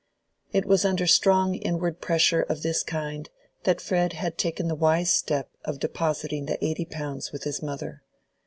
It 0.51 0.65
was 0.65 0.83
under 0.83 1.05
strong 1.05 1.53
inward 1.53 2.01
pressure 2.01 2.41
of 2.41 2.63
this 2.63 2.81
kind 2.81 3.29
that 3.65 3.79
Fred 3.79 4.13
had 4.13 4.35
taken 4.35 4.67
the 4.67 4.73
wise 4.73 5.13
step 5.13 5.51
of 5.63 5.77
depositing 5.77 6.47
the 6.47 6.57
eighty 6.65 6.85
pounds 6.85 7.31
with 7.31 7.43
his 7.43 7.61
mother. 7.61 8.01